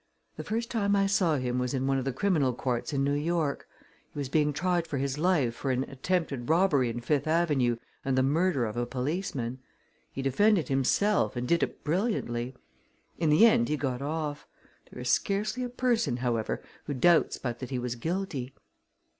The 0.35 0.43
first 0.43 0.71
time 0.71 0.95
I 0.95 1.05
saw 1.05 1.37
him 1.37 1.59
was 1.59 1.75
in 1.75 1.85
one 1.85 1.99
of 1.99 2.05
the 2.05 2.11
criminal 2.11 2.55
courts 2.55 2.91
in 2.91 3.03
New 3.03 3.13
York. 3.13 3.67
He 4.11 4.17
was 4.17 4.29
being 4.29 4.51
tried 4.51 4.87
for 4.87 4.97
his 4.97 5.19
life 5.19 5.53
for 5.53 5.69
an 5.69 5.83
attempted 5.83 6.49
robbery 6.49 6.89
in 6.89 7.01
Fifth 7.01 7.27
Avenue 7.27 7.75
and 8.03 8.17
the 8.17 8.23
murder 8.23 8.65
of 8.65 8.75
a 8.75 8.87
policeman. 8.87 9.59
He 10.11 10.23
defended 10.23 10.69
himself 10.69 11.35
and 11.35 11.47
did 11.47 11.61
it 11.61 11.83
brilliantly. 11.83 12.55
In 13.19 13.29
the 13.29 13.45
end 13.45 13.69
he 13.69 13.77
got 13.77 14.01
off. 14.01 14.47
There 14.91 14.99
is 14.99 15.09
scarcely 15.11 15.61
a 15.63 15.69
person, 15.69 16.17
however, 16.17 16.63
who 16.85 16.95
doubts 16.95 17.37
but 17.37 17.59
that 17.59 17.69
he 17.69 17.77
was 17.77 17.93
guilty." 17.93 18.55